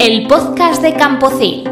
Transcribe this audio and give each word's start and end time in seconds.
el 0.00 0.28
podcast 0.28 0.80
de 0.80 0.94
Campocil. 0.94 1.68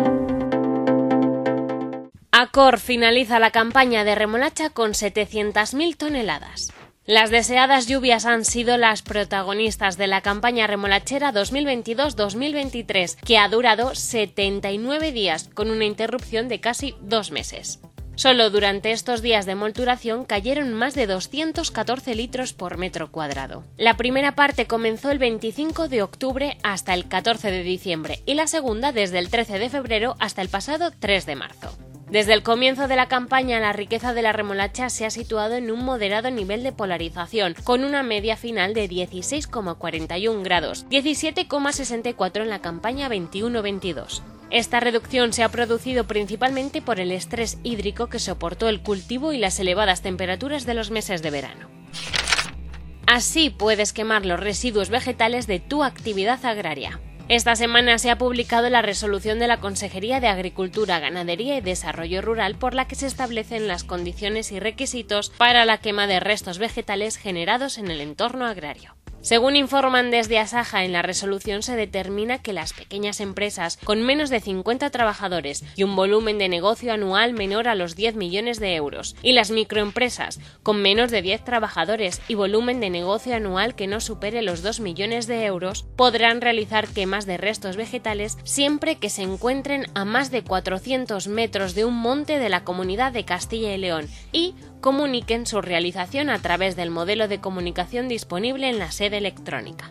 Acor 2.33 2.81
finaliza 2.81 3.39
la 3.39 3.53
campaña 3.53 4.03
de 4.03 4.17
remolacha 4.17 4.71
con 4.71 4.93
700.000 4.93 5.97
toneladas. 5.97 6.73
Las 7.05 7.31
deseadas 7.31 7.87
lluvias 7.87 8.27
han 8.27 8.45
sido 8.45 8.79
las 8.79 9.03
protagonistas 9.03 9.97
de 9.97 10.09
la 10.09 10.23
campaña 10.23 10.67
remolachera 10.67 11.33
2022-2023, 11.33 13.17
que 13.25 13.39
ha 13.39 13.49
durado 13.49 13.95
79 13.95 15.13
días, 15.13 15.49
con 15.55 15.71
una 15.71 15.85
interrupción 15.85 16.49
de 16.49 16.61
casi 16.61 16.97
dos 17.01 17.31
meses. 17.31 17.79
Solo 18.17 18.49
durante 18.49 18.93
estos 18.93 19.21
días 19.21 19.45
de 19.45 19.55
molturación 19.55 20.25
cayeron 20.25 20.73
más 20.73 20.95
de 20.95 21.07
214 21.07 22.15
litros 22.15 22.55
por 22.55 22.79
metro 22.79 23.13
cuadrado. 23.13 23.63
La 23.77 23.99
primera 23.99 24.35
parte 24.35 24.67
comenzó 24.67 25.11
el 25.11 25.19
25 25.19 25.89
de 25.89 26.03
octubre 26.03 26.57
hasta 26.63 26.95
el 26.95 27.09
14 27.09 27.51
de 27.51 27.63
diciembre 27.63 28.23
y 28.25 28.33
la 28.33 28.47
segunda 28.47 28.91
desde 28.93 29.19
el 29.19 29.29
13 29.29 29.59
de 29.59 29.69
febrero 29.69 30.17
hasta 30.19 30.41
el 30.41 30.49
pasado 30.49 30.93
3 30.99 31.27
de 31.27 31.37
marzo. 31.37 31.77
Desde 32.09 32.33
el 32.33 32.43
comienzo 32.43 32.89
de 32.89 32.97
la 32.97 33.09
campaña, 33.09 33.61
la 33.61 33.75
riqueza 33.75 34.15
de 34.15 34.23
la 34.23 34.33
remolacha 34.33 34.89
se 34.89 35.05
ha 35.05 35.11
situado 35.11 35.57
en 35.57 35.71
un 35.71 35.85
moderado 35.85 36.31
nivel 36.31 36.63
de 36.63 36.73
polarización, 36.73 37.55
con 37.65 37.85
una 37.85 38.03
media 38.03 38.37
final 38.37 38.73
de 38.73 38.89
16,41 38.89 40.43
grados, 40.43 40.87
17,64 40.89 42.43
en 42.43 42.49
la 42.49 42.61
campaña 42.61 43.11
21-22. 43.11 44.23
Esta 44.51 44.81
reducción 44.81 45.33
se 45.33 45.43
ha 45.43 45.49
producido 45.49 46.07
principalmente 46.07 46.81
por 46.81 47.01
el 47.01 47.11
estrés 47.11 47.59
hídrico 47.65 48.09
que 48.09 48.21
soportó 48.21 48.69
el 48.69 48.81
cultivo 48.81 49.33
y 49.33 49.39
las 49.39 49.59
elevadas 49.59 50.03
temperaturas 50.03 50.67
de 50.67 50.75
los 50.75 50.91
meses 50.91 51.23
de 51.23 51.31
verano. 51.31 51.69
Así 53.07 53.51
puedes 53.51 53.93
quemar 53.93 54.25
los 54.25 54.41
residuos 54.41 54.89
vegetales 54.91 55.47
de 55.47 55.61
tu 55.61 55.85
actividad 55.85 56.45
agraria. 56.45 57.01
Esta 57.29 57.57
semana 57.57 57.99
se 57.99 58.11
ha 58.11 58.19
publicado 58.19 58.71
la 58.71 58.83
resolución 58.83 59.41
de 59.41 59.49
la 59.49 59.59
Consejería 59.59 60.21
de 60.21 60.29
Agricultura, 60.29 61.01
Ganadería 61.01 61.57
y 61.57 61.61
Desarrollo 61.61 62.23
Rural 62.23 62.55
por 62.55 62.75
la 62.75 62.87
que 62.87 62.95
se 62.95 63.09
establecen 63.09 63.67
las 63.67 63.83
condiciones 63.83 64.53
y 64.53 64.61
requisitos 64.61 65.31
para 65.31 65.65
la 65.65 65.79
quema 65.79 66.07
de 66.07 66.21
restos 66.21 66.59
vegetales 66.59 67.17
generados 67.17 67.79
en 67.79 67.91
el 67.91 68.01
entorno 68.01 68.47
agrario. 68.47 68.95
Según 69.27 69.57
informan 69.57 70.13
desde 70.13 70.39
Asaja, 70.39 70.85
en 70.85 70.93
la 70.93 71.03
resolución 71.03 71.65
se 71.65 71.75
determina 71.75 72.39
que 72.39 72.53
las 72.53 72.73
pequeñas 72.73 73.19
empresas 73.19 73.77
con 73.83 74.05
menos 74.05 74.31
de 74.31 74.39
50 74.39 74.89
trabajadores 74.91 75.65
y 75.75 75.83
un 75.83 75.97
volumen 75.97 76.39
de 76.39 76.49
negocio 76.49 76.93
anual 76.93 77.33
menor 77.33 77.67
a 77.67 77.75
los 77.75 77.97
10 77.97 78.15
millones 78.15 78.61
de 78.61 78.77
euros, 78.77 79.17
y 79.23 79.33
las 79.33 79.51
microempresas 79.51 80.39
con 80.63 80.81
menos 80.81 81.11
de 81.11 81.23
10 81.23 81.43
trabajadores 81.43 82.23
y 82.29 82.37
volumen 82.37 82.79
de 82.79 82.89
negocio 82.89 83.35
anual 83.35 83.75
que 83.75 83.89
no 83.89 84.01
supere 84.01 84.43
los 84.43 84.63
2 84.63 84.79
millones 84.79 85.27
de 85.27 85.45
euros, 85.45 85.87
podrán 85.97 86.41
realizar 86.41 86.87
quemas 86.87 87.27
de 87.27 87.37
restos 87.37 87.77
vegetales 87.77 88.39
siempre 88.45 88.95
que 88.95 89.11
se 89.11 89.23
encuentren 89.23 89.89
a 89.95 90.05
más 90.05 90.31
de 90.31 90.45
400 90.45 91.27
metros 91.27 91.75
de 91.75 91.85
un 91.85 91.97
monte 91.97 92.39
de 92.39 92.49
la 92.49 92.63
comunidad 92.63 93.11
de 93.11 93.25
Castilla 93.25 93.75
y 93.75 93.79
León 93.79 94.09
y 94.31 94.55
comuniquen 94.81 95.47
su 95.47 95.63
realización 95.63 96.31
a 96.31 96.39
través 96.39 96.77
del 96.77 96.91
modelo 96.91 97.27
de 97.27 97.41
comunicación 97.41 98.07
disponible 98.07 98.69
en 98.69 98.79
la 98.79 98.93
sede 98.93 99.16
electrónica. 99.17 99.91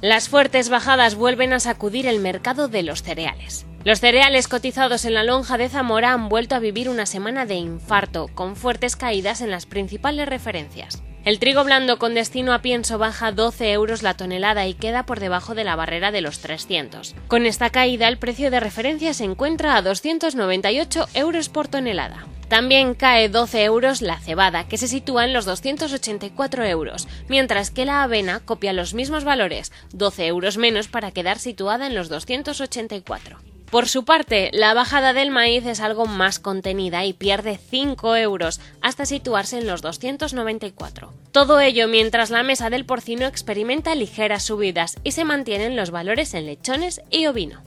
Las 0.00 0.28
fuertes 0.28 0.68
bajadas 0.68 1.14
vuelven 1.14 1.52
a 1.52 1.60
sacudir 1.60 2.06
el 2.06 2.20
mercado 2.20 2.68
de 2.68 2.82
los 2.82 3.02
cereales. 3.02 3.66
Los 3.82 4.00
cereales 4.00 4.48
cotizados 4.48 5.04
en 5.04 5.14
la 5.14 5.24
lonja 5.24 5.58
de 5.58 5.68
Zamora 5.68 6.12
han 6.12 6.28
vuelto 6.28 6.54
a 6.54 6.58
vivir 6.58 6.88
una 6.88 7.06
semana 7.06 7.46
de 7.46 7.54
infarto, 7.54 8.28
con 8.34 8.56
fuertes 8.56 8.96
caídas 8.96 9.40
en 9.40 9.50
las 9.50 9.64
principales 9.64 10.28
referencias. 10.28 11.02
El 11.24 11.38
trigo 11.38 11.64
blando 11.64 11.98
con 11.98 12.14
destino 12.14 12.52
a 12.52 12.62
pienso 12.62 12.98
baja 12.98 13.32
12 13.32 13.72
euros 13.72 14.02
la 14.02 14.14
tonelada 14.14 14.66
y 14.66 14.74
queda 14.74 15.06
por 15.06 15.18
debajo 15.18 15.54
de 15.56 15.64
la 15.64 15.74
barrera 15.74 16.12
de 16.12 16.20
los 16.20 16.38
300. 16.38 17.16
Con 17.26 17.46
esta 17.46 17.70
caída, 17.70 18.06
el 18.06 18.18
precio 18.18 18.50
de 18.50 18.60
referencia 18.60 19.12
se 19.12 19.24
encuentra 19.24 19.76
a 19.76 19.82
298 19.82 21.08
euros 21.14 21.48
por 21.48 21.66
tonelada. 21.66 22.26
También 22.48 22.94
cae 22.94 23.28
12 23.28 23.64
euros 23.64 24.02
la 24.02 24.20
cebada, 24.20 24.68
que 24.68 24.78
se 24.78 24.86
sitúa 24.86 25.24
en 25.24 25.32
los 25.32 25.44
284 25.44 26.64
euros, 26.64 27.08
mientras 27.28 27.70
que 27.70 27.84
la 27.84 28.04
avena 28.04 28.40
copia 28.40 28.72
los 28.72 28.94
mismos 28.94 29.24
valores, 29.24 29.72
12 29.92 30.26
euros 30.26 30.56
menos 30.56 30.86
para 30.86 31.10
quedar 31.10 31.38
situada 31.38 31.86
en 31.88 31.94
los 31.96 32.08
284. 32.08 33.38
Por 33.70 33.88
su 33.88 34.04
parte, 34.04 34.50
la 34.52 34.74
bajada 34.74 35.12
del 35.12 35.32
maíz 35.32 35.66
es 35.66 35.80
algo 35.80 36.06
más 36.06 36.38
contenida 36.38 37.04
y 37.04 37.12
pierde 37.12 37.58
5 37.58 38.14
euros 38.14 38.60
hasta 38.80 39.06
situarse 39.06 39.58
en 39.58 39.66
los 39.66 39.82
294. 39.82 41.12
Todo 41.32 41.58
ello 41.58 41.88
mientras 41.88 42.30
la 42.30 42.44
mesa 42.44 42.70
del 42.70 42.86
porcino 42.86 43.26
experimenta 43.26 43.96
ligeras 43.96 44.44
subidas 44.44 44.98
y 45.02 45.12
se 45.12 45.24
mantienen 45.24 45.74
los 45.74 45.90
valores 45.90 46.32
en 46.34 46.46
lechones 46.46 47.00
y 47.10 47.26
ovino. 47.26 47.60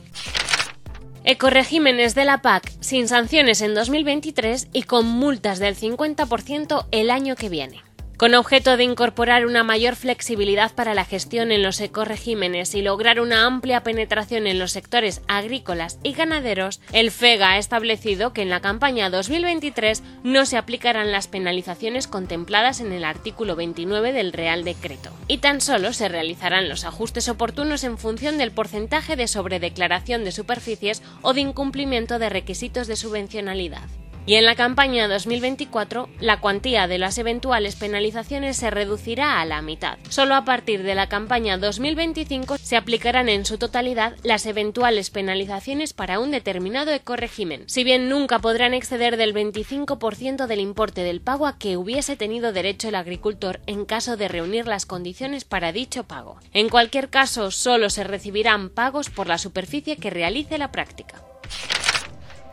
Ecoregímenes 1.32 2.16
de 2.16 2.26
la 2.26 2.42
PAC 2.42 2.68
sin 2.80 3.08
sanciones 3.08 3.62
en 3.62 3.76
2023 3.76 4.70
y 4.74 4.82
con 4.82 5.06
multas 5.06 5.60
del 5.60 5.76
50% 5.76 6.88
el 6.90 7.12
año 7.12 7.36
que 7.36 7.50
viene. 7.50 7.89
Con 8.20 8.36
objeto 8.36 8.76
de 8.76 8.84
incorporar 8.84 9.46
una 9.46 9.64
mayor 9.64 9.96
flexibilidad 9.96 10.76
para 10.76 10.94
la 10.94 11.06
gestión 11.06 11.54
en 11.54 11.64
los 11.64 11.80
ecoregímenes 11.80 12.76
y 12.76 12.82
lograr 12.82 13.22
una 13.22 13.46
amplia 13.46 13.82
penetración 13.82 14.46
en 14.46 14.60
los 14.60 14.74
sectores 14.74 15.22
agrícolas 15.30 16.00
y 16.04 16.12
ganaderos, 16.12 16.82
el 16.92 17.12
FEGA 17.12 17.52
ha 17.52 17.58
establecido 17.58 18.34
que 18.34 18.42
en 18.42 18.50
la 18.50 18.60
campaña 18.60 19.10
2023 19.10 20.04
no 20.26 20.46
se 20.46 20.58
aplicarán 20.58 21.14
las 21.14 21.30
penalizaciones 21.30 22.08
contempladas 22.08 22.82
en 22.82 22.92
el 22.92 23.06
artículo 23.06 23.56
29 23.56 24.12
del 24.12 24.34
Real 24.34 24.66
Decreto, 24.66 25.12
y 25.30 25.38
tan 25.38 25.62
solo 25.62 25.94
se 25.94 26.10
realizarán 26.10 26.68
los 26.68 26.84
ajustes 26.84 27.30
oportunos 27.30 27.86
en 27.86 27.98
función 27.98 28.38
del 28.38 28.52
porcentaje 28.52 29.16
de 29.16 29.30
sobredeclaración 29.30 30.26
de 30.26 30.34
superficies 30.34 31.02
o 31.22 31.34
de 31.34 31.40
incumplimiento 31.40 32.20
de 32.20 32.28
requisitos 32.28 32.88
de 32.88 32.98
subvencionalidad. 32.98 33.88
Y 34.30 34.36
en 34.36 34.46
la 34.46 34.54
campaña 34.54 35.08
2024, 35.08 36.08
la 36.20 36.40
cuantía 36.40 36.88
de 36.88 37.00
las 37.00 37.18
eventuales 37.18 37.76
penalizaciones 37.76 38.58
se 38.58 38.70
reducirá 38.70 39.42
a 39.42 39.46
la 39.46 39.64
mitad. 39.64 39.98
Solo 40.08 40.36
a 40.36 40.46
partir 40.46 40.84
de 40.84 40.94
la 40.94 41.10
campaña 41.10 41.58
2025 41.58 42.60
se 42.60 42.78
aplicarán 42.78 43.28
en 43.28 43.44
su 43.44 43.58
totalidad 43.58 44.16
las 44.22 44.46
eventuales 44.46 45.10
penalizaciones 45.10 45.94
para 45.94 46.20
un 46.20 46.30
determinado 46.30 46.92
ecoregimen, 46.92 47.64
si 47.66 47.84
bien 47.84 48.08
nunca 48.08 48.38
podrán 48.38 48.76
exceder 48.76 49.18
del 49.18 49.34
25% 49.34 50.46
del 50.46 50.60
importe 50.60 51.02
del 51.02 51.22
pago 51.22 51.48
a 51.48 51.58
que 51.58 51.76
hubiese 51.76 52.16
tenido 52.16 52.54
derecho 52.54 52.90
el 52.90 52.96
agricultor 52.98 53.62
en 53.66 53.84
caso 53.84 54.16
de 54.16 54.28
reunir 54.28 54.68
las 54.68 54.86
condiciones 54.86 55.44
para 55.44 55.72
dicho 55.72 56.04
pago. 56.04 56.38
En 56.54 56.70
cualquier 56.70 57.10
caso, 57.10 57.50
solo 57.50 57.90
se 57.90 58.04
recibirán 58.04 58.70
pagos 58.70 59.10
por 59.10 59.26
la 59.26 59.40
superficie 59.40 59.98
que 59.98 60.12
realice 60.12 60.60
la 60.60 60.72
práctica. 60.72 61.24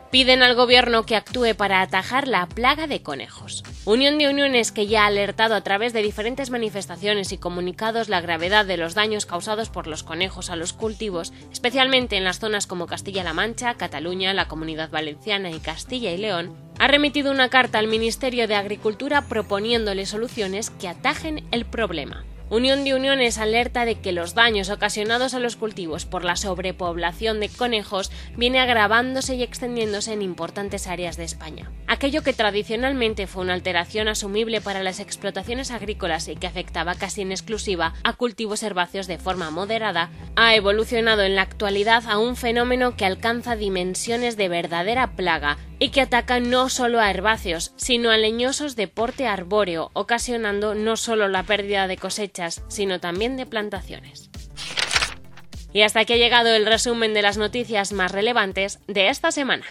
Piden 0.09 0.41
al 0.41 0.55
gobierno 0.55 1.05
que 1.05 1.17
actúe 1.17 1.53
para 1.57 1.81
atajar 1.81 2.29
la 2.29 2.45
plaga 2.45 2.87
de 2.87 3.01
conejos. 3.01 3.63
Unión 3.83 4.17
de 4.17 4.29
Uniones, 4.29 4.71
que 4.71 4.87
ya 4.87 5.03
ha 5.03 5.07
alertado 5.07 5.53
a 5.53 5.61
través 5.61 5.91
de 5.91 6.01
diferentes 6.01 6.49
manifestaciones 6.49 7.33
y 7.33 7.37
comunicados 7.37 8.07
la 8.07 8.21
gravedad 8.21 8.65
de 8.65 8.77
los 8.77 8.95
daños 8.95 9.25
causados 9.25 9.69
por 9.69 9.85
los 9.85 10.03
conejos 10.03 10.49
a 10.49 10.55
los 10.55 10.71
cultivos, 10.71 11.33
especialmente 11.51 12.15
en 12.15 12.23
las 12.23 12.39
zonas 12.39 12.67
como 12.67 12.87
Castilla-La 12.87 13.33
Mancha, 13.33 13.73
Cataluña, 13.73 14.33
la 14.33 14.47
Comunidad 14.47 14.89
Valenciana 14.89 15.51
y 15.51 15.59
Castilla 15.59 16.11
y 16.11 16.17
León, 16.17 16.55
ha 16.79 16.87
remitido 16.87 17.29
una 17.29 17.49
carta 17.49 17.79
al 17.79 17.87
Ministerio 17.87 18.47
de 18.47 18.55
Agricultura 18.55 19.23
proponiéndole 19.27 20.05
soluciones 20.05 20.69
que 20.69 20.87
atajen 20.87 21.45
el 21.51 21.65
problema. 21.65 22.23
Unión 22.49 22.85
de 22.85 22.95
Uniones 22.95 23.39
alerta 23.39 23.83
de 23.83 23.95
que 23.95 24.13
los 24.13 24.33
daños 24.33 24.69
ocasionados 24.69 25.33
a 25.33 25.39
los 25.39 25.57
cultivos 25.57 26.05
por 26.05 26.23
la 26.23 26.37
sobrepoblación 26.37 27.41
de 27.41 27.49
conejos 27.49 28.09
viene 28.37 28.59
agravándose 28.59 29.35
y 29.35 29.43
extendiéndose 29.43 30.13
en 30.13 30.21
importantes 30.21 30.87
áreas 30.87 31.17
de 31.17 31.25
España. 31.25 31.69
Aquello 31.87 32.23
que 32.23 32.31
tradicionalmente 32.31 33.27
fue 33.27 33.43
una 33.43 33.53
alteración 33.53 34.07
asumible 34.07 34.61
para 34.61 34.81
las 34.81 35.01
explotaciones 35.01 35.71
agrícolas 35.71 36.29
y 36.29 36.37
que 36.37 36.47
afectaba 36.47 36.95
casi 36.95 37.21
en 37.21 37.31
exclusiva 37.31 37.95
a 38.05 38.13
cultivos 38.13 38.63
herbáceos 38.63 39.07
de 39.07 39.17
forma 39.17 39.51
moderada, 39.51 40.09
ha 40.37 40.55
evolucionado 40.55 41.23
en 41.23 41.35
la 41.35 41.41
actualidad 41.41 42.05
a 42.07 42.17
un 42.17 42.37
fenómeno 42.37 42.95
que 42.95 43.05
alcanza 43.05 43.57
dimensiones 43.57 44.37
de 44.37 44.47
verdadera 44.47 45.17
plaga 45.17 45.57
y 45.79 45.89
que 45.89 46.01
ataca 46.01 46.39
no 46.39 46.69
solo 46.69 46.99
a 46.99 47.11
herbáceos, 47.11 47.73
sino 47.75 48.09
a 48.09 48.17
leñosos 48.17 48.75
de 48.75 48.87
porte 48.87 49.27
arbóreo, 49.27 49.91
ocasionando 49.93 50.73
no 50.73 50.97
solo 50.97 51.27
la 51.27 51.43
pérdida 51.43 51.87
de 51.87 51.97
cosechas, 51.97 52.63
sino 52.67 52.99
también 52.99 53.37
de 53.37 53.45
plantaciones. 53.45 54.29
Y 55.73 55.83
hasta 55.83 55.99
aquí 55.99 56.13
ha 56.13 56.17
llegado 56.17 56.49
el 56.49 56.65
resumen 56.65 57.13
de 57.13 57.21
las 57.21 57.37
noticias 57.37 57.93
más 57.93 58.11
relevantes 58.11 58.79
de 58.87 59.09
esta 59.09 59.31
semana. 59.31 59.67